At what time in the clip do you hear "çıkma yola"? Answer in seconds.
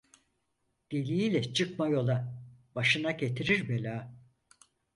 1.53-2.33